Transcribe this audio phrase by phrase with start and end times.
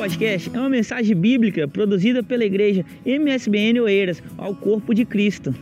[0.00, 5.54] podcast é uma mensagem bíblica produzida pela igreja MSBN Oeiras ao corpo de Cristo.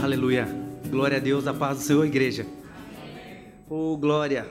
[0.00, 0.46] Aleluia.
[0.88, 2.46] Glória a Deus, a paz do Senhor, igreja.
[3.68, 4.48] Oh, glória.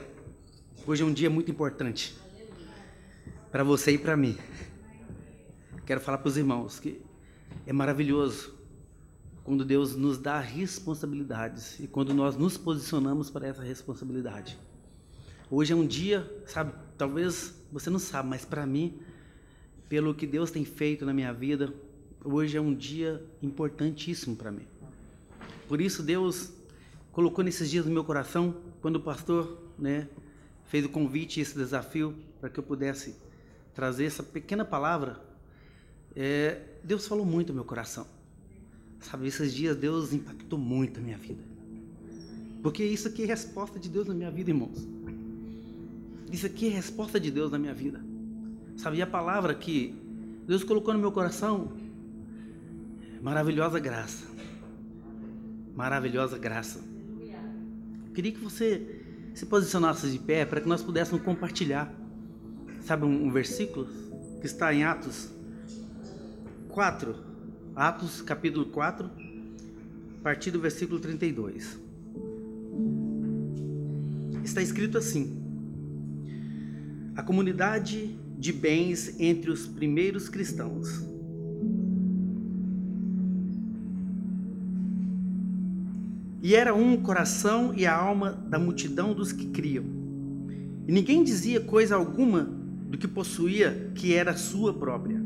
[0.86, 2.14] Hoje é um dia muito importante
[3.50, 4.36] para você e para mim.
[5.86, 7.00] Quero falar para os irmãos que
[7.66, 8.54] é maravilhoso
[9.42, 14.58] quando Deus nos dá responsabilidades e quando nós nos posicionamos para essa responsabilidade.
[15.54, 18.98] Hoje é um dia, sabe, talvez você não sabe, mas para mim,
[19.86, 21.74] pelo que Deus tem feito na minha vida,
[22.24, 24.66] hoje é um dia importantíssimo para mim.
[25.68, 26.54] Por isso Deus
[27.12, 30.08] colocou nesses dias no meu coração, quando o pastor, né,
[30.64, 33.14] fez o convite, esse desafio, para que eu pudesse
[33.74, 35.22] trazer essa pequena palavra,
[36.16, 38.06] é, Deus falou muito no meu coração.
[39.00, 41.44] Sabe, esses dias Deus impactou muito a minha vida.
[42.62, 45.01] Porque isso aqui é resposta de Deus na minha vida, irmãos.
[46.32, 48.02] Isso aqui é resposta de Deus na minha vida.
[48.76, 49.94] Sabe, e a palavra que
[50.46, 51.72] Deus colocou no meu coração,
[53.20, 54.24] maravilhosa graça.
[55.76, 56.80] Maravilhosa graça.
[58.06, 59.02] Eu queria que você
[59.34, 61.94] se posicionasse de pé para que nós pudéssemos compartilhar.
[62.80, 63.86] Sabe um, um versículo
[64.40, 65.30] que está em Atos
[66.70, 67.14] 4,
[67.76, 69.10] Atos capítulo 4,
[70.18, 71.78] a partir do versículo 32.
[74.42, 75.41] Está escrito assim:
[77.14, 80.88] A comunidade de bens entre os primeiros cristãos.
[86.42, 89.84] E era um coração e a alma da multidão dos que criam.
[90.88, 92.42] E ninguém dizia coisa alguma
[92.88, 95.22] do que possuía que era sua própria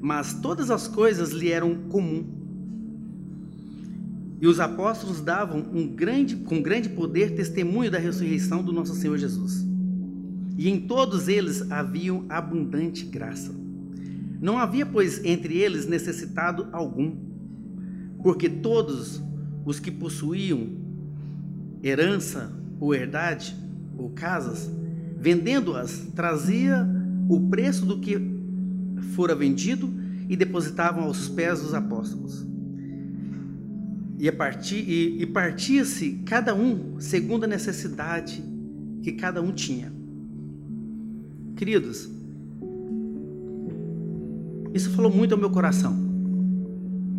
[0.00, 2.24] mas todas as coisas lhe eram comum.
[4.40, 9.18] E os apóstolos davam um grande, com grande poder testemunho da ressurreição do nosso Senhor
[9.18, 9.66] Jesus.
[10.58, 13.54] E em todos eles havia abundante graça.
[14.40, 17.16] Não havia, pois, entre eles necessitado algum,
[18.20, 19.22] porque todos
[19.64, 20.68] os que possuíam
[21.80, 23.54] herança ou herdade
[23.96, 24.68] ou casas,
[25.16, 26.84] vendendo-as, trazia
[27.28, 28.18] o preço do que
[29.14, 29.88] fora vendido
[30.28, 32.44] e depositavam aos pés dos apóstolos.
[34.18, 34.28] E,
[34.74, 38.42] e, e partia-se cada um segundo a necessidade
[39.02, 39.97] que cada um tinha.
[41.58, 42.08] Queridos,
[44.72, 45.92] isso falou muito ao meu coração.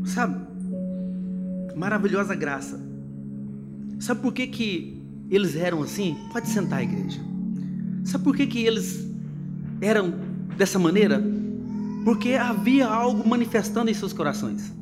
[0.05, 0.39] Sabe?
[1.75, 2.79] Maravilhosa graça.
[3.99, 6.15] Sabe por que, que eles eram assim?
[6.31, 7.19] Pode sentar, igreja.
[8.05, 9.05] Sabe por que, que eles
[9.81, 10.13] eram
[10.55, 11.21] dessa maneira?
[12.05, 14.73] Porque havia algo manifestando em seus corações.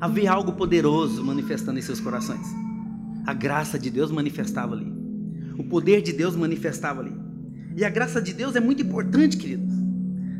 [0.00, 2.46] Havia algo poderoso manifestando em seus corações.
[3.26, 4.90] A graça de Deus manifestava ali.
[5.58, 7.25] O poder de Deus manifestava ali.
[7.76, 9.74] E a graça de Deus é muito importante, queridos.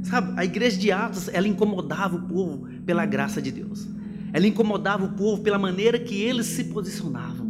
[0.03, 3.87] Sabe, a igreja de Atos, ela incomodava o povo pela graça de Deus.
[4.33, 7.47] Ela incomodava o povo pela maneira que eles se posicionavam.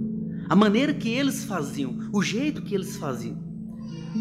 [0.49, 3.39] A maneira que eles faziam, o jeito que eles faziam.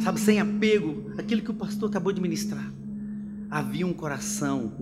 [0.03, 2.71] Sabe, sem apego, aquilo que o pastor acabou de ministrar
[3.49, 4.73] havia um coração,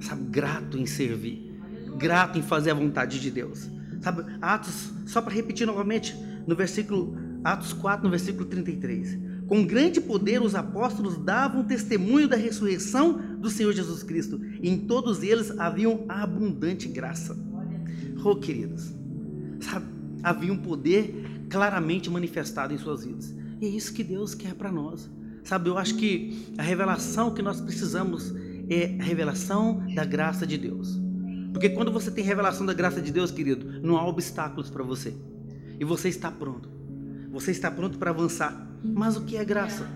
[0.00, 1.54] sabe, grato em servir,
[1.98, 3.68] grato em fazer a vontade de Deus.
[4.00, 6.16] Sabe, Atos, só para repetir novamente,
[6.46, 7.14] no versículo
[7.44, 9.18] Atos 4, no versículo 33.
[9.52, 14.86] Com grande poder os apóstolos davam testemunho da ressurreição do Senhor Jesus Cristo, e em
[14.86, 17.36] todos eles haviam abundante graça.
[18.24, 18.94] Oh, queridos,
[19.60, 19.84] sabe,
[20.22, 23.36] havia um poder claramente manifestado em suas vidas.
[23.60, 25.10] E é isso que Deus quer para nós.
[25.44, 28.34] Sabe, eu acho que a revelação que nós precisamos
[28.70, 30.98] é a revelação da graça de Deus.
[31.52, 35.14] Porque quando você tem revelação da graça de Deus, querido, não há obstáculos para você.
[35.78, 36.70] E você está pronto.
[37.30, 38.71] Você está pronto para avançar.
[38.84, 39.86] Mas o que é graça?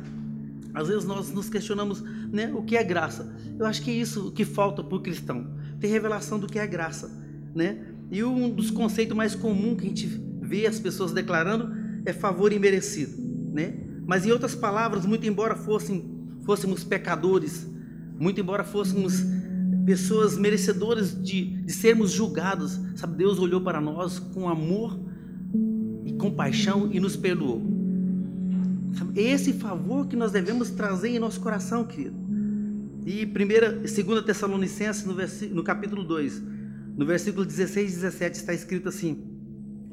[0.74, 3.34] Às vezes nós nos questionamos, né, o que é graça?
[3.58, 5.56] Eu acho que é isso que falta para o cristão.
[5.80, 7.10] Ter revelação do que é graça,
[7.54, 7.78] né?
[8.10, 10.06] E um dos conceitos mais comuns que a gente
[10.42, 13.16] vê as pessoas declarando é favor imerecido,
[13.52, 13.74] né?
[14.06, 16.04] Mas em outras palavras, muito embora fossem,
[16.44, 17.66] fôssemos pecadores,
[18.18, 19.24] muito embora fôssemos
[19.86, 24.98] pessoas merecedoras de, de sermos julgados, sabe, Deus olhou para nós com amor
[26.04, 27.75] e compaixão e nos perdoou.
[28.94, 32.16] Sabe, esse favor que nós devemos trazer em nosso coração, querido.
[33.04, 35.14] E primeira, segunda Tessalonicenses, no,
[35.54, 36.42] no capítulo 2,
[36.96, 39.24] no versículo 16 e 17, está escrito assim: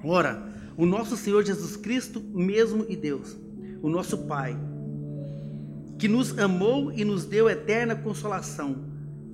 [0.04, 0.44] Ora,
[0.75, 3.38] o nosso Senhor Jesus Cristo, mesmo e Deus,
[3.81, 4.57] o nosso Pai,
[6.00, 8.86] que nos amou e nos deu eterna consolação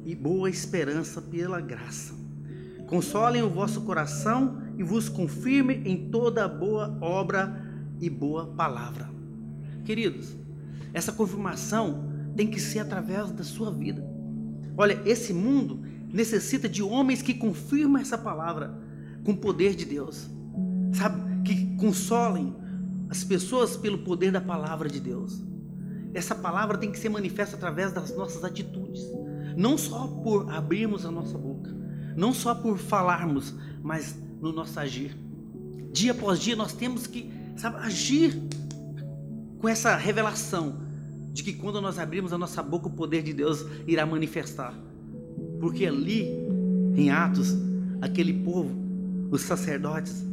[0.04, 2.14] e boa esperança pela graça.
[2.88, 7.64] Consolem o vosso coração e vos confirme em toda boa obra
[8.02, 9.19] e boa palavra.
[9.90, 10.38] Queridos,
[10.94, 14.08] essa confirmação tem que ser através da sua vida.
[14.78, 15.82] Olha, esse mundo
[16.14, 18.80] necessita de homens que confirmam essa palavra
[19.24, 20.30] com o poder de Deus,
[20.94, 21.42] sabe?
[21.42, 22.56] Que consolem
[23.10, 25.44] as pessoas pelo poder da palavra de Deus.
[26.14, 29.02] Essa palavra tem que ser manifesta através das nossas atitudes,
[29.58, 31.76] não só por abrirmos a nossa boca,
[32.16, 35.18] não só por falarmos, mas no nosso agir.
[35.92, 38.40] Dia após dia nós temos que sabe, agir
[39.60, 40.78] com essa revelação
[41.32, 44.74] de que quando nós abrimos a nossa boca, o poder de Deus irá manifestar.
[45.60, 46.30] Porque ali,
[46.96, 47.56] em Atos,
[48.02, 48.74] aquele povo,
[49.30, 50.26] os sacerdotes,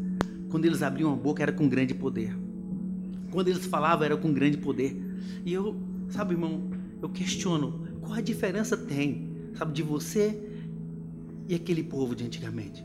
[0.48, 2.36] quando eles abriam a boca, era com grande poder.
[3.30, 4.96] Quando eles falavam, era com grande poder.
[5.44, 5.76] E eu,
[6.08, 6.70] sabe, irmão,
[7.02, 10.40] eu questiono qual a diferença tem, sabe, de você
[11.48, 12.84] e aquele povo de antigamente.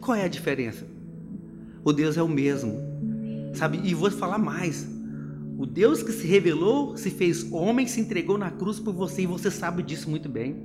[0.00, 0.86] Qual é a diferença?
[1.84, 2.78] O Deus é o mesmo,
[3.54, 3.80] sabe?
[3.84, 5.01] E vou falar mais.
[5.62, 9.26] O Deus que se revelou, se fez homem, se entregou na cruz por você e
[9.28, 10.56] você sabe disso muito bem.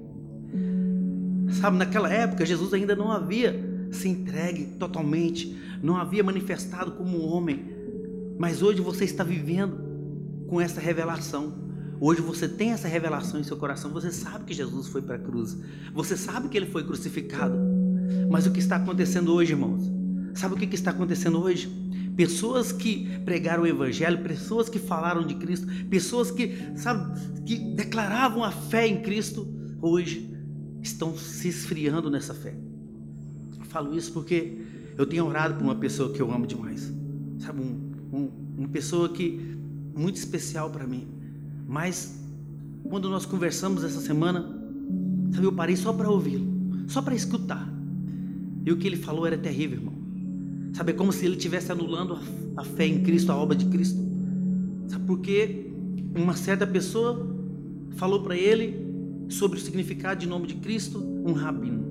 [1.51, 7.63] Sabe, naquela época Jesus ainda não havia se entregue totalmente, não havia manifestado como homem,
[8.39, 9.77] mas hoje você está vivendo
[10.47, 11.53] com essa revelação.
[12.01, 15.19] Hoje você tem essa revelação em seu coração, você sabe que Jesus foi para a
[15.19, 15.55] cruz,
[15.93, 17.55] você sabe que ele foi crucificado.
[18.31, 19.91] Mas o que está acontecendo hoje, irmãos?
[20.33, 21.71] Sabe o que está acontecendo hoje?
[22.17, 27.13] Pessoas que pregaram o evangelho, pessoas que falaram de Cristo, pessoas que, sabe,
[27.45, 29.47] que declaravam a fé em Cristo,
[29.79, 30.35] hoje
[30.81, 32.55] estão se esfriando nessa fé.
[33.57, 34.57] Eu falo isso porque
[34.97, 36.91] eu tenho orado por uma pessoa que eu amo demais,
[37.37, 39.55] sabe, um, um, uma pessoa que
[39.95, 41.07] muito especial para mim.
[41.67, 42.19] Mas
[42.89, 44.41] quando nós conversamos essa semana,
[45.31, 46.47] sabe, eu parei só para ouvi-lo,
[46.87, 47.71] só para escutar.
[48.65, 49.96] E o que ele falou era terrível, irmão.
[50.73, 52.19] Sabe, é como se ele estivesse anulando
[52.55, 53.99] a, fé em Cristo, a obra de Cristo.
[54.87, 55.71] Sabe por quê?
[56.15, 57.35] Uma certa pessoa
[57.95, 58.85] falou para ele
[59.29, 61.85] sobre o significado de nome de Cristo, um rabino.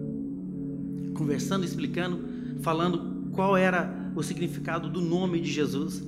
[1.15, 2.21] Conversando, explicando,
[2.61, 6.03] falando qual era o significado do nome de Jesus.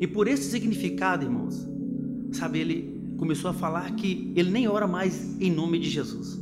[0.00, 1.66] E por esse significado, irmãos,
[2.32, 6.38] sabe, ele começou a falar que ele nem ora mais em nome de Jesus.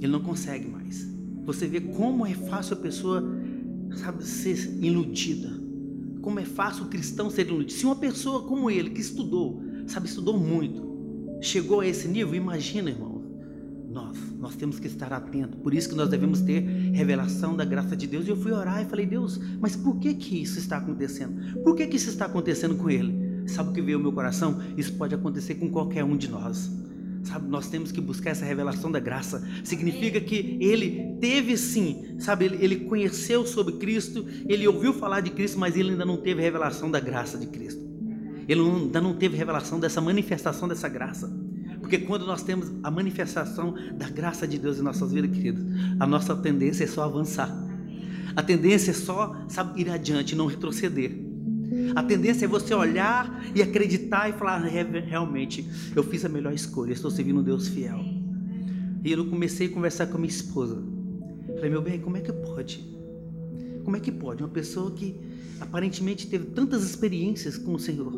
[0.00, 1.08] Ele não consegue mais.
[1.44, 3.22] Você vê como é fácil a pessoa
[3.96, 5.50] sabe, ser iludida.
[6.20, 7.72] Como é fácil o cristão ser iludido.
[7.72, 12.90] Se uma pessoa como ele, que estudou, sabe, estudou muito, chegou a esse nível, imagina,
[12.90, 13.24] irmão,
[13.90, 15.58] nós, nós temos que estar atentos.
[15.60, 16.60] Por isso que nós devemos ter
[16.92, 18.26] revelação da graça de Deus.
[18.26, 21.60] E eu fui orar e falei, Deus, mas por que que isso está acontecendo?
[21.62, 23.30] Por que que isso está acontecendo com ele?
[23.48, 24.60] Sabe o que veio ao meu coração?
[24.76, 26.70] Isso pode acontecer com qualquer um de nós.
[27.22, 29.46] Sabe, nós temos que buscar essa revelação da graça.
[29.62, 35.30] Significa que ele teve sim, sabe, ele, ele, conheceu sobre Cristo, ele ouviu falar de
[35.30, 37.80] Cristo, mas ele ainda não teve revelação da graça de Cristo.
[38.48, 41.30] Ele ainda não teve revelação dessa manifestação dessa graça.
[41.80, 45.62] Porque quando nós temos a manifestação da graça de Deus em nossas vidas, queridos,
[45.98, 47.50] a nossa tendência é só avançar.
[48.34, 51.19] A tendência é só, sabe, ir adiante, não retroceder.
[51.94, 56.92] A tendência é você olhar e acreditar e falar: realmente, eu fiz a melhor escolha,
[56.92, 58.00] estou servindo um Deus fiel.
[59.04, 60.82] E eu comecei a conversar com a minha esposa.
[61.54, 62.84] Falei: meu bem, como é que pode?
[63.84, 64.42] Como é que pode?
[64.42, 65.18] Uma pessoa que
[65.60, 68.12] aparentemente teve tantas experiências com o Senhor.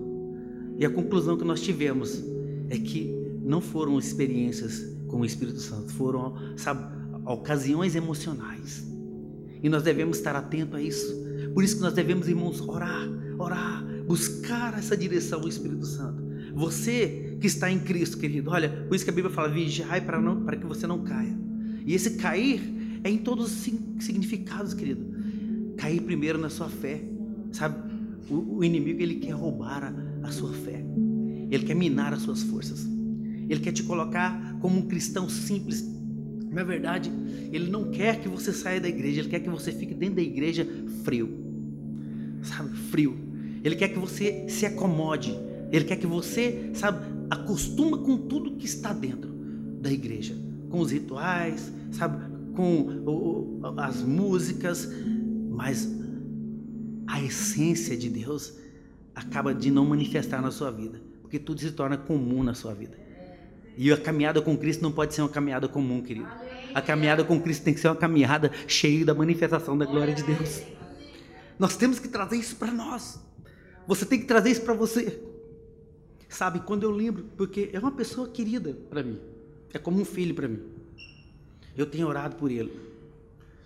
[0.79, 2.22] E a conclusão que nós tivemos
[2.69, 6.84] é que não foram experiências com o Espírito Santo, foram, sabe,
[7.27, 8.84] ocasiões emocionais.
[9.63, 11.22] E nós devemos estar atentos a isso.
[11.55, 13.08] Por isso que nós devemos, irmãos, orar
[13.43, 16.22] orar, buscar essa direção do Espírito Santo.
[16.55, 20.20] Você que está em Cristo, querido, olha, por isso que a Bíblia fala: vigiai para,
[20.20, 21.37] não, para que você não caia.
[21.84, 22.61] E esse cair
[23.03, 25.05] é em todos os significados, querido.
[25.77, 27.03] Cair primeiro na sua fé,
[27.51, 27.91] sabe?
[28.31, 30.84] O, o inimigo ele quer roubar a, a sua fé,
[31.51, 32.87] ele quer minar as suas forças,
[33.49, 35.91] ele quer te colocar como um cristão simples.
[36.51, 37.11] Na verdade,
[37.51, 40.22] ele não quer que você saia da igreja, ele quer que você fique dentro da
[40.22, 40.67] igreja
[41.03, 41.31] frio,
[42.43, 42.77] sabe?
[42.77, 43.21] Frio.
[43.63, 45.39] Ele quer que você se acomode.
[45.71, 49.31] Ele quer que você, sabe, acostuma com tudo que está dentro
[49.81, 50.37] da igreja,
[50.69, 52.23] com os rituais, sabe,
[52.55, 54.89] com o, as músicas,
[55.51, 55.91] mas
[57.07, 58.55] a essência de Deus
[59.15, 62.99] acaba de não manifestar na sua vida, porque tudo se torna comum na sua vida.
[63.77, 66.29] E a caminhada com Cristo não pode ser uma caminhada comum, querido.
[66.75, 70.23] A caminhada com Cristo tem que ser uma caminhada cheia da manifestação da glória de
[70.23, 70.63] Deus.
[71.59, 73.21] Nós temos que trazer isso para nós.
[73.86, 75.22] Você tem que trazer isso para você.
[76.29, 79.19] Sabe, quando eu lembro, porque é uma pessoa querida para mim.
[79.72, 80.62] É como um filho para mim.
[81.77, 82.72] Eu tenho orado por ele.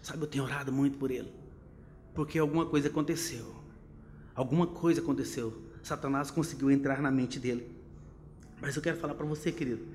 [0.02, 1.32] Sabe, eu tenho orado muito por ele.
[2.14, 3.54] Porque alguma coisa aconteceu.
[4.34, 5.62] Alguma coisa aconteceu.
[5.82, 7.70] Satanás conseguiu entrar na mente dele.
[8.60, 9.86] Mas eu quero falar para você, querido,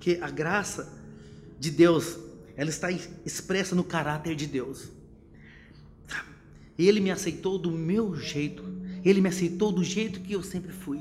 [0.00, 0.92] que a graça
[1.58, 2.18] de Deus,
[2.56, 4.90] ela está expressa no caráter de Deus.
[6.78, 8.62] Ele me aceitou do meu jeito.
[9.08, 11.00] Ele me aceitou do jeito que eu sempre fui.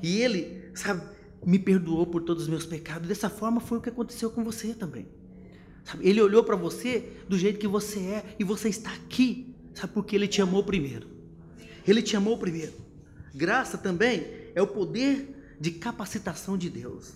[0.00, 1.02] E ele, sabe,
[1.44, 3.08] me perdoou por todos os meus pecados.
[3.08, 5.08] Dessa forma foi o que aconteceu com você também.
[5.84, 9.92] Sabe, ele olhou para você do jeito que você é e você está aqui, sabe,
[9.92, 11.08] porque ele te amou primeiro.
[11.88, 12.74] Ele te amou primeiro.
[13.34, 17.14] Graça também é o poder de capacitação de Deus.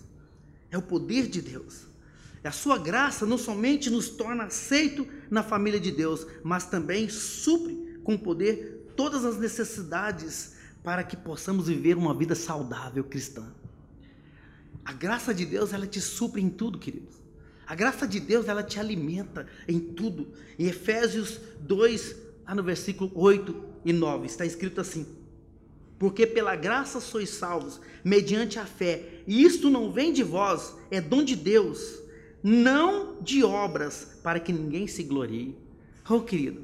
[0.69, 1.85] É o poder de Deus.
[2.43, 7.99] A sua graça não somente nos torna aceito na família de Deus, mas também supre
[8.03, 13.51] com poder todas as necessidades para que possamos viver uma vida saudável cristã.
[14.83, 17.15] A graça de Deus, ela te supre em tudo, queridos.
[17.65, 20.27] A graça de Deus, ela te alimenta em tudo.
[20.59, 22.15] Em Efésios 2,
[22.55, 25.07] no versículo 8 e 9, está escrito assim:
[25.97, 31.01] Porque pela graça sois salvos, mediante a fé, e isto não vem de vós, é
[31.01, 31.99] dom de Deus,
[32.43, 35.57] não de obras, para que ninguém se glorie.
[36.07, 36.61] Oh, querido,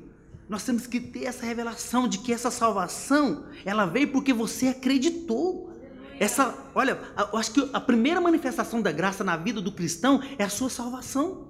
[0.52, 5.72] nós temos que ter essa revelação de que essa salvação, ela veio porque você acreditou.
[6.20, 7.00] Essa, olha,
[7.32, 10.70] eu acho que a primeira manifestação da graça na vida do cristão é a sua
[10.70, 11.48] salvação.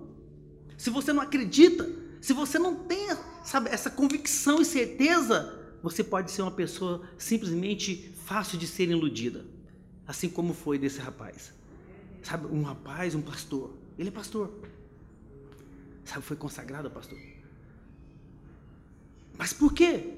[0.78, 1.90] Se você não acredita,
[2.22, 3.08] se você não tem,
[3.44, 9.48] sabe, essa convicção e certeza, você pode ser uma pessoa simplesmente fácil de ser iludida,
[10.06, 11.52] assim como foi desse rapaz.
[12.22, 13.74] Sabe, um rapaz, um pastor.
[13.98, 14.54] Ele é pastor.
[16.06, 17.18] Sabe, foi consagrado a pastor.
[19.38, 20.14] Mas por quê?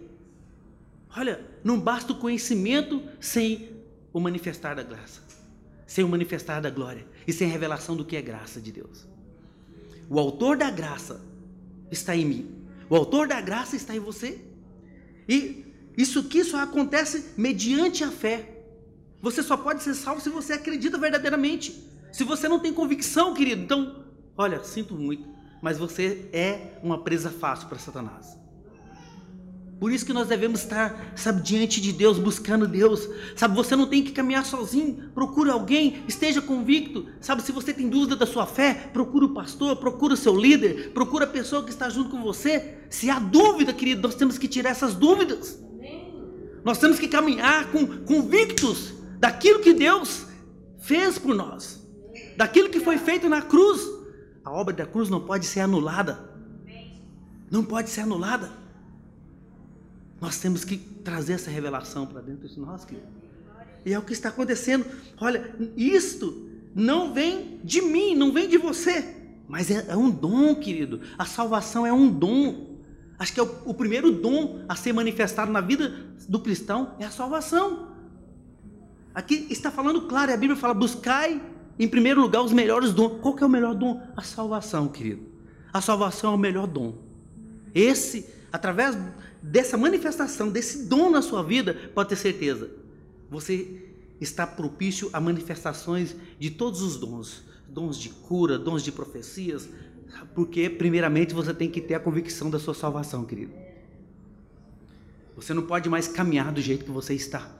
[1.15, 3.69] Olha, não basta o conhecimento sem
[4.11, 5.21] o manifestar da graça,
[5.85, 9.07] sem o manifestar da glória e sem a revelação do que é graça de Deus.
[10.09, 11.21] O autor da graça
[11.91, 12.55] está em mim.
[12.89, 14.43] O autor da graça está em você.
[15.27, 15.65] E
[15.97, 18.65] isso aqui só acontece mediante a fé.
[19.21, 21.89] Você só pode ser salvo se você acredita verdadeiramente.
[22.11, 24.05] Se você não tem convicção, querido, então,
[24.37, 25.27] olha, sinto muito,
[25.61, 28.37] mas você é uma presa fácil para Satanás.
[29.83, 33.05] Por isso que nós devemos estar, sabe, diante de Deus, buscando Deus.
[33.35, 35.11] Sabe, você não tem que caminhar sozinho.
[35.13, 37.07] Procure alguém, esteja convicto.
[37.19, 40.93] Sabe, se você tem dúvida da sua fé, procure o pastor, procure o seu líder,
[40.93, 42.77] procure a pessoa que está junto com você.
[42.89, 45.61] Se há dúvida, querido, nós temos que tirar essas dúvidas.
[46.63, 50.25] Nós temos que caminhar com convictos daquilo que Deus
[50.79, 51.85] fez por nós,
[52.37, 53.81] daquilo que foi feito na cruz.
[54.45, 56.31] A obra da cruz não pode ser anulada.
[57.51, 58.62] Não pode ser anulada.
[60.23, 63.07] Nós temos que trazer essa revelação para dentro de nós, querido.
[63.85, 64.85] E é o que está acontecendo.
[65.19, 69.17] Olha, isto não vem de mim, não vem de você,
[69.49, 71.01] mas é, é um dom, querido.
[71.17, 72.77] A salvação é um dom.
[73.19, 75.89] Acho que é o, o primeiro dom a ser manifestado na vida
[76.29, 77.89] do cristão é a salvação.
[79.13, 81.41] Aqui está falando claro, a Bíblia fala: buscai
[81.77, 83.19] em primeiro lugar os melhores dons.
[83.21, 84.01] Qual que é o melhor dom?
[84.15, 85.27] A salvação, querido.
[85.73, 86.95] A salvação é o melhor dom.
[87.75, 88.97] Esse, através
[89.43, 92.71] dessa manifestação, desse dom na sua vida, pode ter certeza,
[93.29, 93.89] você
[94.21, 99.67] está propício a manifestações de todos os dons, dons de cura, dons de profecias,
[100.33, 103.51] porque primeiramente você tem que ter a convicção da sua salvação, querido.
[105.35, 107.51] Você não pode mais caminhar do jeito que você está,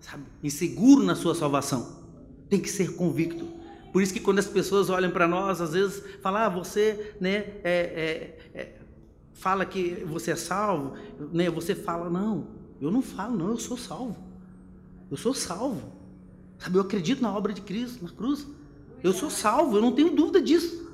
[0.00, 0.22] sabe?
[0.42, 2.00] Inseguro na sua salvação.
[2.48, 3.46] Tem que ser convicto.
[3.92, 7.36] Por isso que quando as pessoas olham para nós, às vezes falam, ah, você, né,
[7.64, 8.79] é, é, é
[9.40, 10.94] fala que você é salvo,
[11.32, 11.50] né?
[11.50, 12.48] Você fala, não,
[12.80, 14.16] eu não falo, não, eu sou salvo.
[15.10, 15.92] Eu sou salvo.
[16.58, 18.46] Sabe, eu acredito na obra de Cristo, na cruz.
[19.02, 20.88] Eu sou salvo, eu não tenho dúvida disso.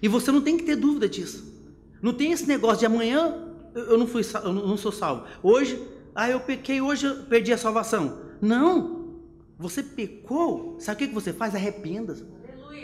[0.00, 1.52] E você não tem que ter dúvida disso.
[2.00, 5.24] Não tem esse negócio de amanhã eu não fui, eu não sou salvo.
[5.42, 5.80] Hoje,
[6.14, 8.18] ah, eu pequei, hoje eu perdi a salvação.
[8.40, 9.20] Não.
[9.58, 11.54] Você pecou, sabe o que você faz?
[11.54, 12.16] Arrependa.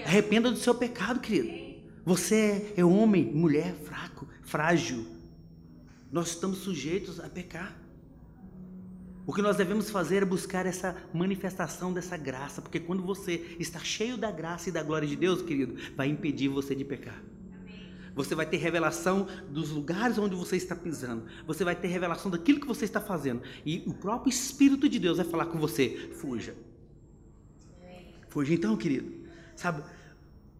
[0.05, 1.69] Arrependa do seu pecado, querido.
[2.05, 5.07] Você é homem, mulher fraco, frágil.
[6.11, 7.77] Nós estamos sujeitos a pecar.
[9.27, 13.79] O que nós devemos fazer é buscar essa manifestação dessa graça, porque quando você está
[13.79, 17.23] cheio da graça e da glória de Deus, querido, vai impedir você de pecar.
[18.15, 21.27] Você vai ter revelação dos lugares onde você está pisando.
[21.47, 23.43] Você vai ter revelação daquilo que você está fazendo.
[23.67, 26.57] E o próprio Espírito de Deus vai falar com você: fuja.
[28.29, 29.13] Fuja então, querido.
[29.55, 29.85] Sabe,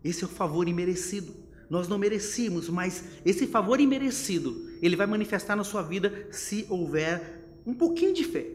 [0.05, 1.48] esse é o favor imerecido.
[1.69, 7.61] Nós não merecíamos, mas esse favor imerecido, ele vai manifestar na sua vida se houver
[7.67, 8.47] um pouquinho de fé.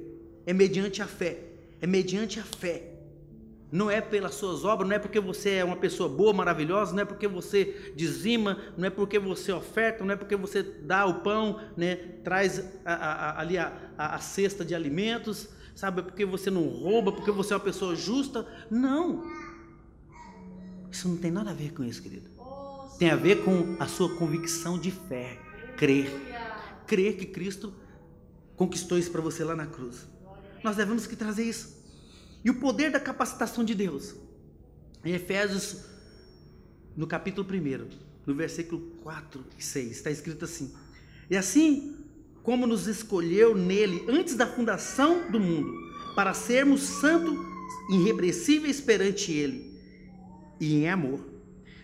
[0.45, 1.37] É mediante a fé.
[1.79, 2.93] É mediante a fé.
[3.71, 7.01] Não é pelas suas obras, não é porque você é uma pessoa boa, maravilhosa, não
[7.01, 11.21] é porque você dizima, não é porque você oferta, não é porque você dá o
[11.21, 16.01] pão, né, traz a, a, ali a, a, cesta de alimentos, sabe?
[16.01, 18.47] É porque você não rouba, porque você é uma pessoa justa.
[18.69, 19.23] Não.
[20.91, 22.29] Isso não tem nada a ver com isso, querido.
[22.97, 25.39] Tem a ver com a sua convicção de fé,
[25.77, 26.11] crer.
[26.87, 27.73] Crer que Cristo
[28.55, 30.07] conquistou isso para você lá na cruz.
[30.63, 31.83] Nós devemos que trazer isso.
[32.43, 34.15] E o poder da capacitação de Deus.
[35.03, 35.83] Em Efésios,
[36.95, 37.87] no capítulo 1,
[38.25, 40.73] no versículo 4 e 6, está escrito assim:
[41.29, 41.97] E assim
[42.43, 45.73] como nos escolheu nele antes da fundação do mundo,
[46.15, 47.35] para sermos santos,
[47.89, 49.79] irrepreensíveis perante ele,
[50.59, 51.32] e em amor,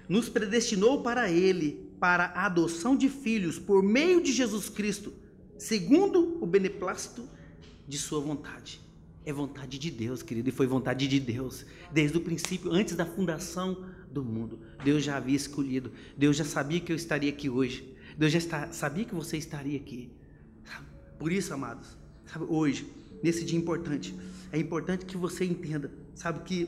[0.09, 5.13] nos predestinou para ele, para a adoção de filhos por meio de Jesus Cristo,
[5.57, 7.29] segundo o beneplácito
[7.87, 8.81] de sua vontade.
[9.25, 13.05] É vontade de Deus, querido, e foi vontade de Deus desde o princípio, antes da
[13.05, 14.59] fundação do mundo.
[14.83, 18.71] Deus já havia escolhido, Deus já sabia que eu estaria aqui hoje, Deus já está,
[18.71, 20.11] sabia que você estaria aqui.
[21.19, 22.87] Por isso, amados, sabe, hoje,
[23.21, 24.15] nesse dia importante,
[24.51, 26.67] é importante que você entenda, sabe, que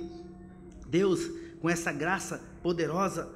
[0.89, 1.31] Deus,
[1.61, 3.31] com essa graça poderosa,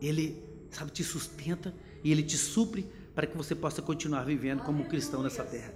[0.00, 4.84] Ele, sabe, te sustenta e Ele te supre para que você possa continuar vivendo como
[4.84, 5.74] cristão nessa terra.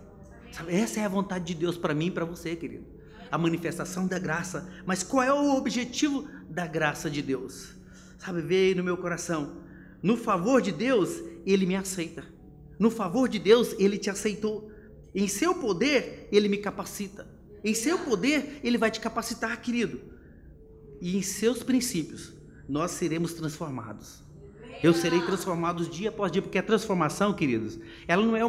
[0.52, 2.84] Sabe, essa é a vontade de Deus para mim e para você, querido.
[3.30, 4.68] A manifestação da graça.
[4.84, 7.74] Mas qual é o objetivo da graça de Deus?
[8.18, 9.62] Sabe, veio no meu coração.
[10.02, 12.24] No favor de Deus, Ele me aceita.
[12.78, 14.70] No favor de Deus, Ele te aceitou.
[15.14, 17.26] Em seu poder, Ele me capacita.
[17.64, 20.09] Em seu poder, Ele vai te capacitar, querido.
[21.00, 22.32] E em seus princípios,
[22.68, 24.22] nós seremos transformados.
[24.82, 27.78] Eu serei transformado dia após dia, porque a transformação, queridos,
[28.08, 28.40] ela não é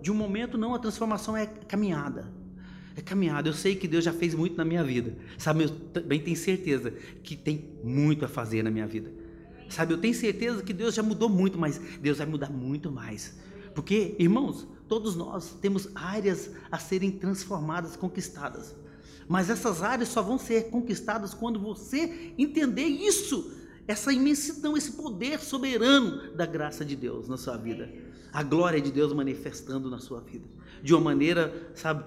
[0.00, 2.32] de um momento, não, a transformação é caminhada.
[2.96, 3.48] É caminhada.
[3.48, 5.16] Eu sei que Deus já fez muito na minha vida.
[5.36, 9.12] Sabe, eu também tenho certeza que tem muito a fazer na minha vida.
[9.68, 13.38] Sabe, eu tenho certeza que Deus já mudou muito, mas Deus vai mudar muito mais.
[13.74, 18.74] Porque, irmãos, todos nós temos áreas a serem transformadas, conquistadas.
[19.28, 23.52] Mas essas áreas só vão ser conquistadas quando você entender isso,
[23.86, 27.92] essa imensidão, esse poder soberano da graça de Deus na sua vida.
[28.32, 30.46] A glória de Deus manifestando na sua vida.
[30.82, 32.04] De uma maneira, sabe,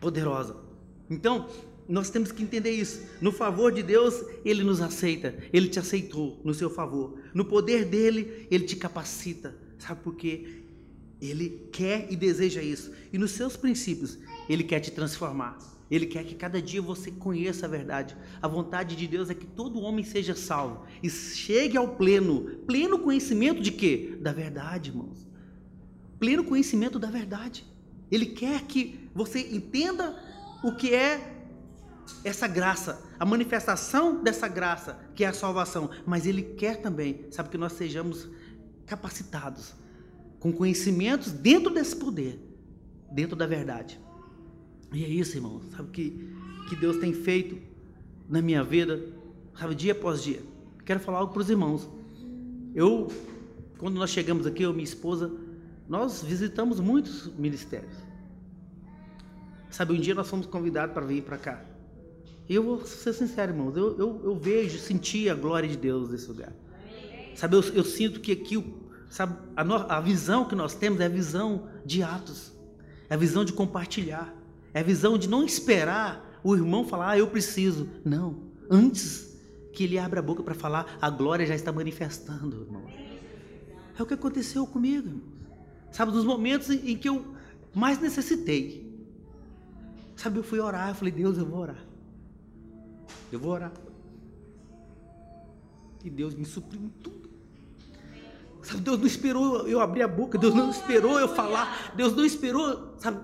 [0.00, 0.56] poderosa.
[1.08, 1.48] Então,
[1.88, 3.02] nós temos que entender isso.
[3.20, 5.34] No favor de Deus, Ele nos aceita.
[5.52, 7.18] Ele te aceitou no seu favor.
[7.34, 9.54] No poder dele, Ele te capacita.
[9.78, 10.62] Sabe por quê?
[11.20, 12.92] Ele quer e deseja isso.
[13.12, 15.58] E nos seus princípios, Ele quer te transformar.
[15.92, 18.16] Ele quer que cada dia você conheça a verdade.
[18.40, 22.98] A vontade de Deus é que todo homem seja salvo e chegue ao pleno, pleno
[22.98, 24.16] conhecimento de quê?
[24.18, 25.28] Da verdade, irmãos.
[26.18, 27.66] Pleno conhecimento da verdade.
[28.10, 30.18] Ele quer que você entenda
[30.64, 31.44] o que é
[32.24, 37.50] essa graça, a manifestação dessa graça, que é a salvação, mas ele quer também, sabe
[37.50, 38.30] que nós sejamos
[38.86, 39.74] capacitados
[40.40, 42.40] com conhecimentos dentro desse poder,
[43.10, 44.00] dentro da verdade.
[44.92, 46.28] E é isso, irmão, sabe que,
[46.68, 47.56] que Deus tem feito
[48.28, 49.02] na minha vida,
[49.58, 50.40] sabe, dia após dia.
[50.84, 51.88] Quero falar algo para os irmãos.
[52.74, 53.10] Eu,
[53.78, 55.32] quando nós chegamos aqui, eu e minha esposa,
[55.88, 57.94] nós visitamos muitos ministérios.
[59.70, 61.64] Sabe, um dia nós fomos convidados para vir para cá.
[62.48, 66.10] E eu vou ser sincero, irmãos, eu, eu, eu, vejo, senti a glória de Deus
[66.10, 66.52] nesse lugar.
[67.34, 68.56] Sabe, eu, eu sinto que aqui
[69.12, 72.50] Sabe, a, no, a visão que nós temos é a visão de atos,
[73.10, 74.34] é a visão de compartilhar,
[74.74, 77.88] é a visão de não esperar o irmão falar, ah, eu preciso.
[78.04, 79.38] Não, antes
[79.72, 82.84] que ele abra a boca para falar, a glória já está manifestando, irmão.
[83.98, 85.32] É o que aconteceu comigo, irmão.
[85.90, 87.34] Sabe, nos momentos em, que eu
[87.74, 88.90] mais necessitei.
[90.16, 91.84] Sabe, eu fui orar, eu falei, Deus, eu vou orar.
[93.30, 93.72] Eu vou orar.
[96.04, 97.30] E Deus me supriu tudo.
[98.62, 102.24] Sabe, Deus não esperou eu abrir a boca, Deus não esperou eu falar, Deus não
[102.24, 103.20] esperou, sabe?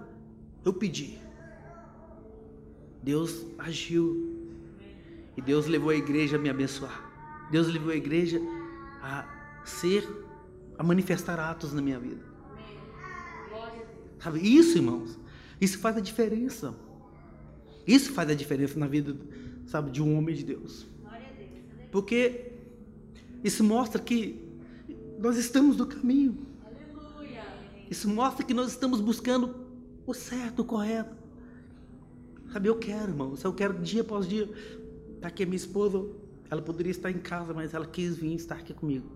[0.65, 1.19] Eu pedi.
[3.03, 4.37] Deus agiu.
[5.37, 7.09] E Deus levou a igreja a me abençoar.
[7.51, 8.41] Deus levou a igreja
[9.03, 9.27] a
[9.65, 10.07] ser,
[10.77, 12.23] a manifestar atos na minha vida.
[14.21, 15.19] Sabe, isso, irmãos,
[15.61, 16.75] isso faz a diferença.
[17.87, 19.17] Isso faz a diferença na vida,
[19.67, 20.87] sabe, de um homem de Deus.
[21.91, 22.53] Porque
[23.43, 24.45] isso mostra que
[25.19, 26.47] nós estamos no caminho.
[27.91, 29.55] Isso mostra que nós estamos buscando
[30.07, 31.17] o certo, o correto.
[32.53, 34.49] Sabe, eu quero, irmãos, eu quero dia após dia.
[35.17, 36.07] Está aqui a minha esposa,
[36.51, 39.11] ela poderia estar em casa, mas ela quis vir estar aqui comigo.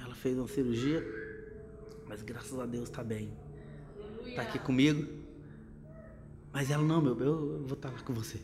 [0.00, 1.04] Ela fez uma cirurgia,
[2.06, 3.30] mas graças a Deus está bem.
[4.26, 5.06] Está aqui comigo.
[6.52, 8.38] Mas ela, não, meu, eu vou estar lá com você.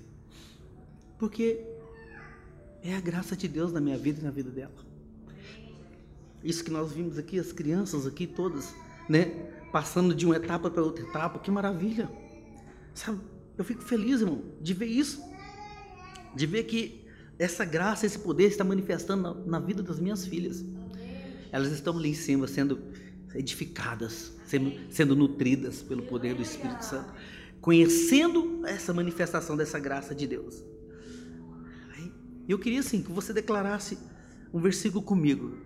[1.18, 1.64] Porque
[2.82, 4.74] é a graça de Deus na minha vida e na vida dela.
[6.42, 8.74] Isso que nós vimos aqui, as crianças aqui todas,
[9.08, 9.26] né?
[9.72, 12.08] Passando de uma etapa para outra etapa, que maravilha.
[12.94, 13.20] Sabe?
[13.56, 15.22] Eu fico feliz, irmão, de ver isso,
[16.34, 17.04] de ver que
[17.38, 20.64] essa graça, esse poder está manifestando na, na vida das minhas filhas.
[21.52, 22.80] Elas estão ali em cima sendo
[23.34, 27.12] edificadas, sendo, sendo nutridas pelo poder do Espírito Santo,
[27.60, 30.62] conhecendo essa manifestação dessa graça de Deus.
[32.48, 33.98] Eu queria assim que você declarasse
[34.52, 35.58] um versículo comigo.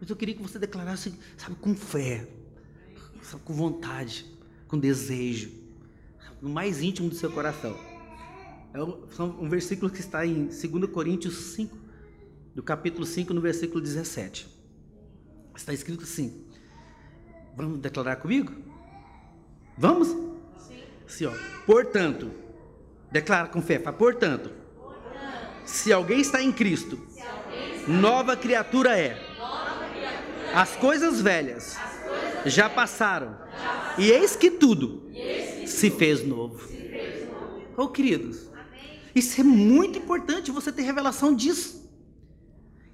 [0.00, 2.26] Mas eu queria que você declarasse, sabe, com fé,
[3.22, 4.26] sabe, com vontade,
[4.66, 5.50] com desejo,
[6.42, 7.78] no mais íntimo do seu coração.
[8.74, 11.76] É um, um versículo que está em 2 Coríntios 5,
[12.52, 14.48] do capítulo 5, no versículo 17.
[15.54, 16.44] Está escrito assim:
[17.56, 18.52] Vamos declarar comigo?
[19.78, 20.08] Vamos?
[20.08, 20.82] Sim.
[21.06, 21.32] Sim ó.
[21.64, 22.32] Portanto,
[23.10, 29.14] declara com fé, fala, portanto, portanto se alguém está em Cristo, está nova criatura é.
[29.38, 35.10] Nova criatura As coisas velhas, As coisas já, passaram, já passaram, e eis que tudo,
[35.12, 35.20] que
[35.72, 36.60] se, fez novo.
[37.76, 38.50] Oh, queridos,
[39.14, 41.82] isso é muito importante você ter revelação disso.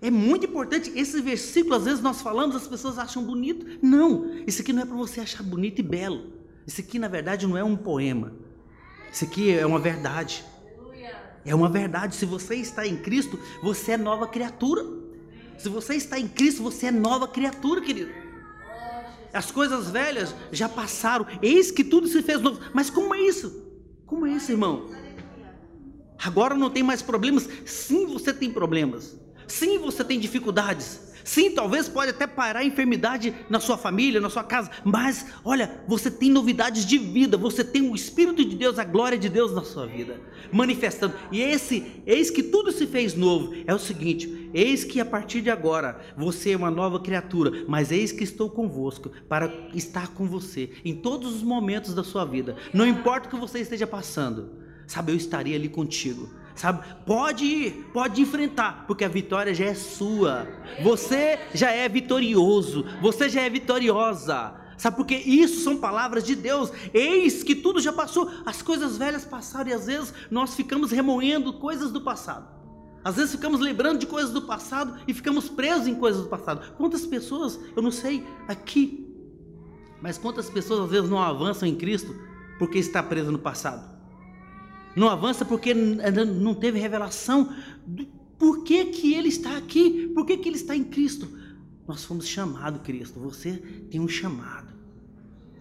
[0.00, 0.92] É muito importante.
[0.94, 3.66] Esse versículo, às vezes nós falamos, as pessoas acham bonito.
[3.82, 6.32] Não, isso aqui não é para você achar bonito e belo.
[6.66, 8.32] Isso aqui, na verdade, não é um poema.
[9.12, 10.44] Isso aqui é uma verdade.
[11.44, 12.14] É uma verdade.
[12.14, 14.84] Se você está em Cristo, você é nova criatura.
[15.56, 18.10] Se você está em Cristo, você é nova criatura, querido.
[19.32, 21.26] As coisas velhas já passaram.
[21.42, 22.60] Eis que tudo se fez novo.
[22.72, 23.66] Mas como é isso?
[24.06, 24.86] Como é isso, irmão?
[26.18, 27.48] Agora não tem mais problemas?
[27.64, 29.16] Sim, você tem problemas.
[29.46, 31.07] Sim, você tem dificuldades.
[31.28, 35.82] Sim, talvez pode até parar a enfermidade na sua família, na sua casa, mas olha,
[35.86, 39.52] você tem novidades de vida, você tem o Espírito de Deus, a glória de Deus
[39.52, 40.18] na sua vida,
[40.50, 41.12] manifestando.
[41.30, 43.54] E esse, eis que tudo se fez novo.
[43.66, 47.92] É o seguinte: eis que a partir de agora você é uma nova criatura, mas
[47.92, 52.56] eis que estou convosco para estar com você em todos os momentos da sua vida.
[52.72, 54.48] Não importa o que você esteja passando,
[54.86, 56.84] sabe, eu estarei ali contigo sabe?
[57.06, 60.46] Pode ir, pode enfrentar, porque a vitória já é sua.
[60.82, 64.54] Você já é vitorioso, você já é vitoriosa.
[64.76, 66.72] Sabe porque isso são palavras de Deus.
[66.92, 71.52] Eis que tudo já passou, as coisas velhas passaram e às vezes nós ficamos remoendo
[71.54, 72.46] coisas do passado.
[73.04, 76.74] Às vezes ficamos lembrando de coisas do passado e ficamos presos em coisas do passado.
[76.76, 79.04] Quantas pessoas, eu não sei aqui,
[80.00, 82.14] mas quantas pessoas às vezes não avançam em Cristo
[82.58, 83.97] porque está preso no passado?
[84.98, 87.54] Não avança porque não teve revelação
[87.86, 88.06] do
[88.38, 91.28] porquê que ele está aqui, por que ele está em Cristo.
[91.86, 93.18] Nós fomos chamados, Cristo.
[93.20, 93.52] Você
[93.90, 94.72] tem um chamado.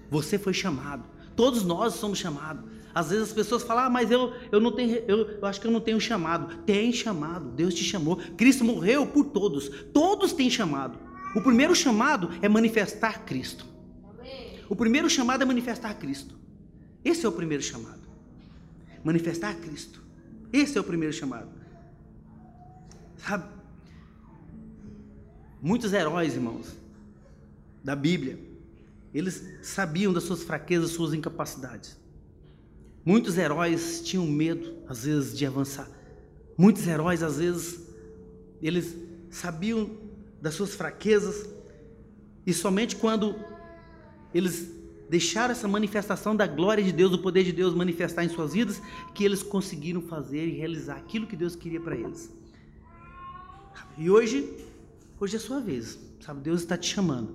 [0.10, 1.04] Você foi chamado.
[1.36, 2.64] Todos nós somos chamados.
[2.94, 5.68] Às vezes as pessoas falam, ah, mas eu, eu não tenho, eu, eu acho que
[5.68, 6.64] eu não tenho chamado.
[6.64, 8.18] Tem chamado, Deus te chamou.
[8.36, 9.70] Cristo morreu por todos.
[9.94, 10.98] Todos têm chamado.
[11.36, 13.66] O primeiro chamado é manifestar Cristo.
[14.70, 16.36] O primeiro chamado é manifestar Cristo.
[17.06, 18.07] Esse é o primeiro chamado
[19.08, 20.04] manifestar Cristo.
[20.52, 21.48] Esse é o primeiro chamado.
[23.16, 23.46] Sabe?
[25.62, 26.76] Muitos heróis, irmãos,
[27.82, 28.38] da Bíblia,
[29.14, 31.98] eles sabiam das suas fraquezas, suas incapacidades.
[33.06, 35.90] Muitos heróis tinham medo, às vezes, de avançar.
[36.58, 37.80] Muitos heróis, às vezes,
[38.62, 38.94] eles
[39.32, 39.90] sabiam
[40.42, 41.48] das suas fraquezas,
[42.46, 43.36] e somente quando
[44.34, 44.70] eles
[45.10, 48.82] deixaram essa manifestação da glória de Deus, do poder de Deus manifestar em suas vidas,
[49.14, 52.32] que eles conseguiram fazer e realizar aquilo que Deus queria para eles.
[53.98, 54.48] E hoje,
[55.20, 56.42] hoje é a sua vez, sabe?
[56.42, 57.30] Deus está te chamando.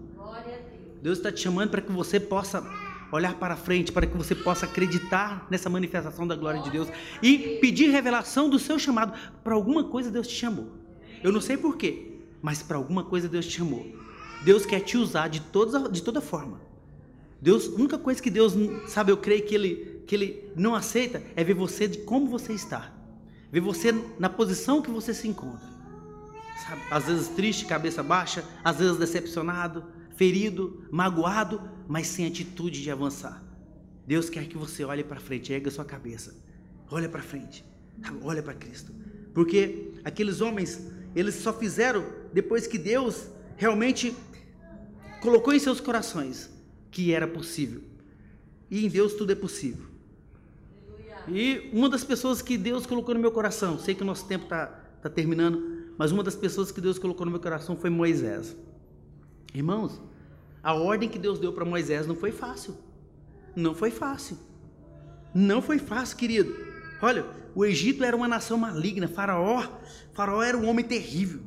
[1.03, 2.65] Deus está te chamando para que você possa
[3.11, 6.89] olhar para frente, para que você possa acreditar nessa manifestação da glória de Deus
[7.23, 9.13] e pedir revelação do seu chamado.
[9.43, 10.69] Para alguma coisa Deus te chamou.
[11.23, 13.87] Eu não sei porquê, mas para alguma coisa Deus te chamou.
[14.45, 16.61] Deus quer te usar de, toda de toda forma.
[17.43, 18.55] Deus, a única coisa que Deus,
[18.87, 22.53] sabe, eu creio que ele, que ele não aceita é ver você de como você
[22.53, 22.95] está.
[23.51, 25.67] Ver você na posição que você se encontra.
[26.65, 26.83] Sabe?
[26.89, 33.43] Às vezes triste, cabeça baixa, às vezes decepcionado, ferido, magoado, mas sem atitude de avançar.
[34.07, 36.37] Deus quer que você olhe para frente, erga sua cabeça.
[36.89, 37.65] Olha para frente.
[38.23, 38.93] Olha para Cristo.
[39.35, 40.81] Porque aqueles homens,
[41.13, 43.27] eles só fizeram depois que Deus
[43.57, 44.15] realmente
[45.21, 46.53] colocou em seus corações
[46.93, 47.81] que era possível.
[48.71, 49.87] E em Deus tudo é possível.
[51.27, 54.45] E uma das pessoas que Deus colocou no meu coração, sei que o nosso tempo
[54.45, 54.67] está
[55.01, 58.57] tá terminando, mas uma das pessoas que Deus colocou no meu coração foi Moisés.
[59.55, 60.01] Irmãos,
[60.63, 62.77] a ordem que Deus deu para Moisés não foi fácil.
[63.55, 64.39] Não foi fácil.
[65.35, 66.55] Não foi fácil, querido.
[67.01, 69.67] Olha, o Egito era uma nação maligna, Faraó,
[70.13, 71.41] Faraó era um homem terrível.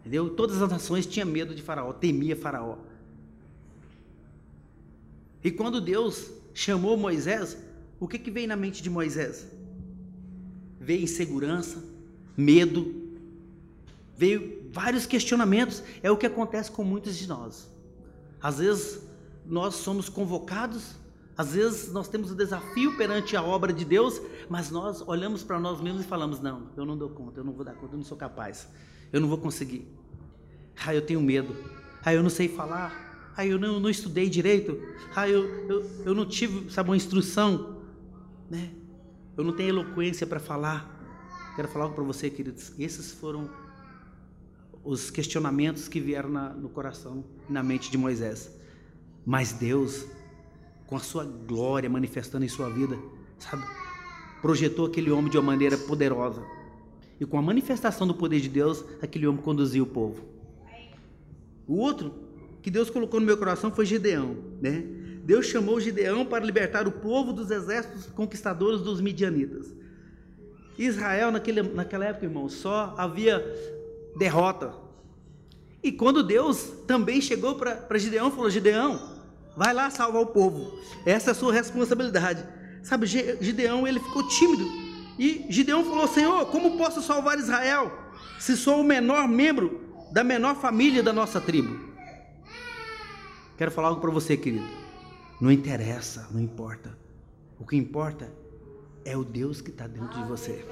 [0.00, 0.30] Entendeu?
[0.30, 2.78] Todas as nações tinham medo de Faraó, temia Faraó.
[5.46, 7.56] E quando Deus chamou Moisés,
[8.00, 9.46] o que, que veio na mente de Moisés?
[10.80, 11.84] Veio insegurança,
[12.36, 13.12] medo,
[14.16, 15.84] veio vários questionamentos.
[16.02, 17.70] É o que acontece com muitos de nós.
[18.42, 19.00] Às vezes
[19.46, 20.96] nós somos convocados,
[21.38, 25.44] às vezes nós temos o um desafio perante a obra de Deus, mas nós olhamos
[25.44, 27.94] para nós mesmos e falamos: não, eu não dou conta, eu não vou dar conta,
[27.94, 28.66] eu não sou capaz,
[29.12, 29.86] eu não vou conseguir.
[30.84, 31.54] Ah, eu tenho medo.
[32.04, 33.05] Ah, eu não sei falar.
[33.36, 34.80] Ah, eu não, não estudei direito.
[35.14, 37.82] Ah, eu, eu, eu não tive, sabe, uma instrução.
[38.50, 38.70] Né?
[39.36, 40.94] Eu não tenho eloquência para falar.
[41.54, 42.72] Quero falar algo para você, queridos.
[42.78, 43.50] Esses foram
[44.82, 48.50] os questionamentos que vieram na, no coração e na mente de Moisés.
[49.24, 50.06] Mas Deus,
[50.86, 52.98] com a sua glória manifestando em sua vida,
[53.38, 53.66] sabe,
[54.40, 56.42] projetou aquele homem de uma maneira poderosa.
[57.20, 60.24] E com a manifestação do poder de Deus, aquele homem conduziu o povo.
[61.66, 62.25] O outro
[62.66, 64.82] que Deus colocou no meu coração foi Gideão, né?
[65.22, 69.72] Deus chamou Gideão para libertar o povo dos exércitos conquistadores dos midianitas.
[70.76, 73.40] Israel, naquele, naquela época, irmão, só havia
[74.16, 74.74] derrota.
[75.80, 79.00] E quando Deus também chegou para Gideão, falou: Gideão,
[79.56, 80.76] vai lá salvar o povo,
[81.06, 82.44] essa é a sua responsabilidade.
[82.82, 84.66] Sabe, Gideão, ele ficou tímido.
[85.16, 87.96] E Gideão falou: Senhor, como posso salvar Israel
[88.40, 91.94] se sou o menor membro da menor família da nossa tribo?
[93.56, 94.66] Quero falar algo para você, querido.
[95.40, 96.96] Não interessa, não importa.
[97.58, 98.30] O que importa
[99.04, 100.64] é o Deus que está dentro de você.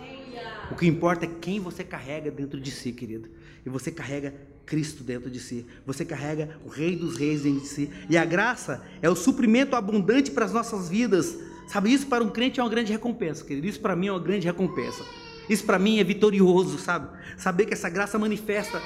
[0.70, 3.28] O que importa é quem você carrega dentro de si, querido.
[3.64, 4.34] E você carrega
[4.66, 5.66] Cristo dentro de si.
[5.86, 7.90] Você carrega o Rei dos Reis dentro de si.
[8.08, 11.38] E a graça é o suprimento abundante para as nossas vidas.
[11.66, 13.66] Sabe, isso para um crente é uma grande recompensa, querido.
[13.66, 15.02] Isso para mim é uma grande recompensa.
[15.48, 17.08] Isso para mim é vitorioso, sabe?
[17.38, 18.82] Saber que essa graça manifesta.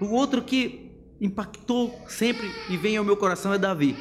[0.00, 0.87] O outro que
[1.20, 3.96] impactou sempre e vem ao meu coração é Davi.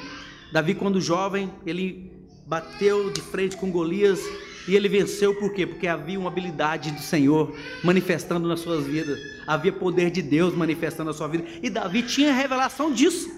[0.51, 2.11] Davi, quando jovem, ele
[2.45, 4.19] bateu de frente com Golias
[4.67, 5.65] e ele venceu por quê?
[5.65, 9.19] Porque havia uma habilidade do Senhor manifestando nas suas vidas.
[9.45, 11.45] Havia poder de Deus manifestando na sua vida.
[11.61, 13.29] E Davi tinha revelação disso.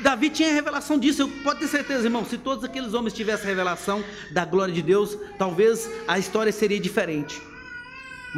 [0.00, 1.22] Davi tinha revelação disso.
[1.22, 5.18] Eu pode ter certeza, irmão, se todos aqueles homens tivessem revelação da glória de Deus,
[5.38, 7.40] talvez a história seria diferente.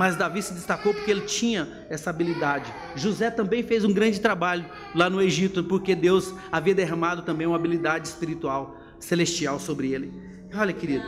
[0.01, 2.73] Mas Davi se destacou porque ele tinha essa habilidade.
[2.97, 7.57] José também fez um grande trabalho lá no Egito, porque Deus havia derramado também uma
[7.57, 10.11] habilidade espiritual, celestial sobre ele.
[10.55, 11.05] Olha, querido,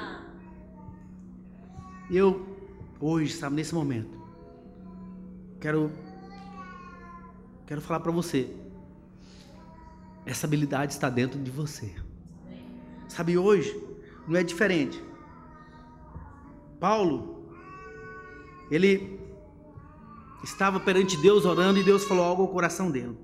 [2.10, 2.46] eu,
[3.00, 4.10] hoje, sabe, nesse momento,
[5.58, 5.90] quero,
[7.66, 8.54] quero falar para você.
[10.26, 11.94] Essa habilidade está dentro de você.
[13.08, 13.74] Sabe, hoje
[14.28, 15.02] não é diferente.
[16.78, 17.31] Paulo,
[18.74, 19.20] ele
[20.42, 23.16] estava perante Deus orando e Deus falou algo ao coração dele.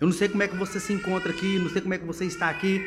[0.00, 2.06] Eu não sei como é que você se encontra aqui, não sei como é que
[2.06, 2.80] você está aqui,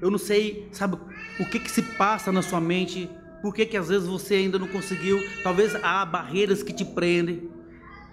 [0.00, 0.96] eu não sei, sabe,
[1.40, 3.08] o que que se passa na sua mente
[3.46, 5.20] por que, que às vezes você ainda não conseguiu?
[5.42, 7.48] Talvez há barreiras que te prendem.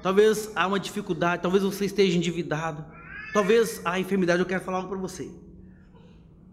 [0.01, 1.41] Talvez há uma dificuldade.
[1.41, 2.85] Talvez você esteja endividado.
[3.33, 4.41] Talvez há enfermidade.
[4.41, 5.31] Eu quero falar algo para você.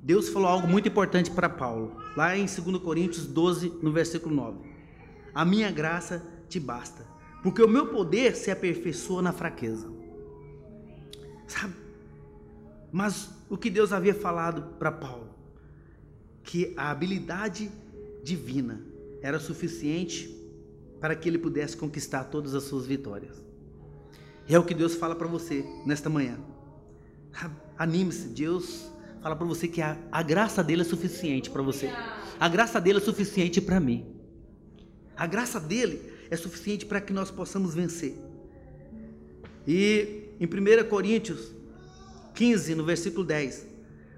[0.02, 1.94] Deus falou algo muito importante para Paulo.
[2.16, 4.58] Lá em 2 Coríntios 12, no versículo 9.
[5.34, 7.06] A minha graça te basta.
[7.42, 9.88] Porque o meu poder se aperfeiçoa na fraqueza.
[11.46, 11.74] Sabe?
[12.92, 15.30] Mas o que Deus havia falado para Paulo?
[16.42, 17.70] Que a habilidade
[18.22, 18.82] divina
[19.22, 20.36] era suficiente
[21.00, 23.42] para que ele pudesse conquistar todas as suas vitórias.
[24.48, 26.38] E é o que Deus fala para você nesta manhã.
[27.78, 28.90] Anime-se, Deus
[29.22, 31.90] fala para você que a, a graça dele é suficiente para você.
[32.38, 34.04] A graça dele é suficiente para mim.
[35.16, 38.16] A graça dele é suficiente para que nós possamos vencer.
[39.66, 41.52] E em 1 Coríntios
[42.34, 43.66] 15, no versículo 10,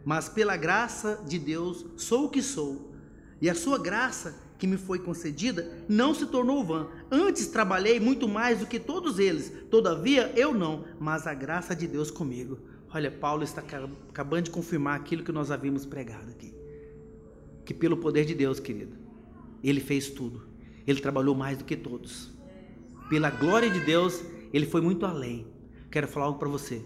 [0.04, 2.92] mas pela graça de Deus sou o que sou
[3.40, 6.86] e a sua graça que me foi concedida não se tornou vã.
[7.10, 9.52] Antes trabalhei muito mais do que todos eles.
[9.68, 12.60] Todavia eu não, mas a graça de Deus comigo.
[12.94, 16.54] Olha, Paulo está acabando de confirmar aquilo que nós havíamos pregado aqui.
[17.64, 18.96] Que pelo poder de Deus, querido,
[19.64, 20.51] ele fez tudo.
[20.86, 22.30] Ele trabalhou mais do que todos.
[23.08, 25.46] Pela glória de Deus, ele foi muito além.
[25.90, 26.84] Quero falar algo para você.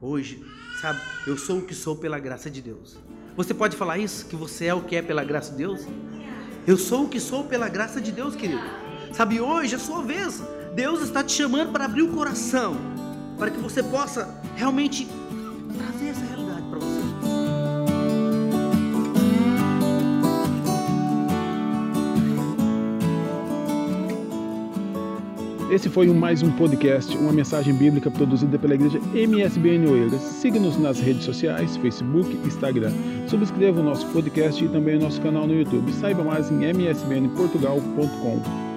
[0.00, 0.44] Hoje,
[0.80, 2.98] sabe, eu sou o que sou pela graça de Deus.
[3.36, 4.26] Você pode falar isso?
[4.26, 5.86] Que você é o que é pela graça de Deus?
[6.66, 8.62] Eu sou o que sou pela graça de Deus, querido.
[9.12, 10.42] Sabe, hoje é sua vez.
[10.74, 12.76] Deus está te chamando para abrir o coração,
[13.38, 15.08] para que você possa realmente
[25.74, 30.20] Esse foi mais um podcast, uma mensagem bíblica produzida pela igreja MSBN Oeiras.
[30.20, 32.92] Siga-nos nas redes sociais, Facebook, Instagram.
[33.26, 35.92] Subscreva o nosso podcast e também o nosso canal no YouTube.
[35.94, 38.73] Saiba mais em msbnportugal.com.